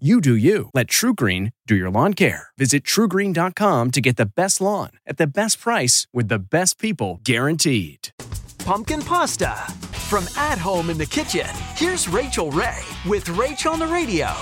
You 0.00 0.20
do 0.20 0.34
you. 0.34 0.70
Let 0.74 0.88
TruGreen 0.88 1.52
do 1.68 1.76
your 1.76 1.88
lawn 1.88 2.14
care. 2.14 2.48
Visit 2.58 2.82
trugreen.com 2.82 3.92
to 3.92 4.00
get 4.00 4.16
the 4.16 4.26
best 4.26 4.60
lawn 4.60 4.90
at 5.06 5.18
the 5.18 5.26
best 5.28 5.60
price 5.60 6.08
with 6.12 6.26
the 6.26 6.40
best 6.40 6.80
people 6.80 7.20
guaranteed. 7.22 8.08
Pumpkin 8.58 9.02
pasta. 9.02 9.54
From 10.10 10.26
at 10.36 10.58
home 10.58 10.90
in 10.90 10.98
the 10.98 11.06
kitchen, 11.06 11.46
here's 11.76 12.08
Rachael 12.08 12.50
Ray 12.50 12.80
with 13.06 13.26
Rach 13.26 13.70
on 13.70 13.78
the 13.78 13.86
radio. 13.86 14.34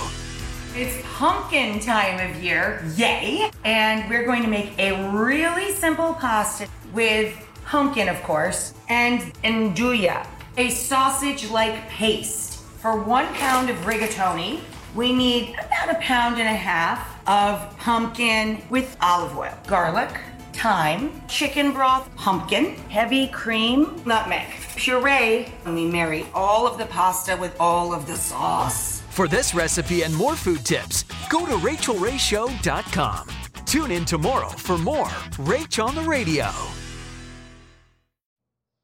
It's 0.75 0.97
pumpkin 1.19 1.81
time 1.81 2.31
of 2.31 2.43
year, 2.43 2.83
yay! 2.97 3.51
And 3.63 4.09
we're 4.09 4.25
going 4.25 4.41
to 4.41 4.49
make 4.49 4.73
a 4.79 5.07
really 5.11 5.71
simple 5.73 6.15
pasta 6.15 6.67
with 6.95 7.37
pumpkin, 7.67 8.09
of 8.09 8.23
course, 8.23 8.73
and 8.89 9.21
nduja, 9.45 10.27
a 10.57 10.71
sausage 10.71 11.51
like 11.51 11.91
paste. 11.91 12.63
For 12.81 12.99
one 12.99 13.27
pound 13.35 13.69
of 13.69 13.77
rigatoni, 13.81 14.61
we 14.95 15.13
need 15.13 15.55
about 15.55 15.91
a 15.91 15.99
pound 16.01 16.39
and 16.39 16.49
a 16.49 16.53
half 16.53 17.27
of 17.29 17.77
pumpkin 17.79 18.63
with 18.69 18.97
olive 19.01 19.37
oil, 19.37 19.55
garlic, 19.67 20.21
thyme, 20.53 21.11
chicken 21.29 21.73
broth, 21.73 22.15
pumpkin, 22.17 22.77
heavy 22.89 23.29
cream, 23.29 24.03
nutmeg, 24.05 24.47
puree, 24.77 25.47
and 25.65 25.75
we 25.75 25.87
marry 25.87 26.27
all 26.35 26.67
of 26.67 26.79
the 26.79 26.87
pasta 26.87 27.37
with 27.37 27.55
all 27.59 27.95
of 27.95 28.07
the 28.07 28.17
sauce. 28.17 29.01
For 29.11 29.29
this 29.29 29.55
recipe 29.55 30.03
and 30.03 30.15
more 30.15 30.37
food 30.37 30.65
tips, 30.65 31.05
go 31.29 31.47
to 31.47 31.53
rachaelrayshow.com. 31.53 33.29
Tune 33.67 33.91
in 33.91 34.05
tomorrow 34.05 34.49
for 34.49 34.77
more 34.79 35.07
Rach 35.39 35.83
on 35.83 35.95
the 35.95 36.03
Radio. 36.03 36.51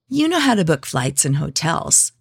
You 0.08 0.28
know 0.28 0.40
how 0.40 0.54
to 0.54 0.64
book 0.64 0.86
flights 0.86 1.26
and 1.26 1.36
hotels. 1.36 2.12